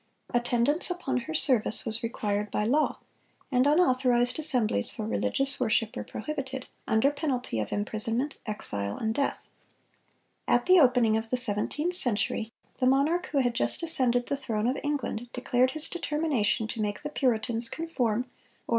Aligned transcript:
Attendance 0.33 0.89
upon 0.89 1.17
her 1.17 1.33
service 1.35 1.85
was 1.85 2.01
required 2.01 2.49
by 2.49 2.63
law, 2.63 2.97
and 3.51 3.67
unauthorized 3.67 4.39
assemblies 4.39 4.89
for 4.89 5.05
religious 5.05 5.59
worship 5.59 5.95
were 5.95 6.03
prohibited, 6.03 6.65
under 6.87 7.11
penalty 7.11 7.59
of 7.59 7.71
imprisonment, 7.71 8.35
exile, 8.47 8.97
and 8.97 9.13
death. 9.13 9.47
At 10.47 10.65
the 10.65 10.79
opening 10.79 11.17
of 11.17 11.29
the 11.29 11.37
seventeenth 11.37 11.93
century 11.93 12.51
the 12.79 12.87
monarch 12.87 13.27
who 13.27 13.41
had 13.41 13.53
just 13.53 13.83
ascended 13.83 14.25
the 14.25 14.35
throne 14.35 14.65
of 14.65 14.79
England 14.83 15.29
declared 15.33 15.69
his 15.77 15.87
determination 15.87 16.67
to 16.69 16.81
make 16.81 17.03
the 17.03 17.09
Puritans 17.09 17.69
"conform, 17.69 18.25
or... 18.67 18.69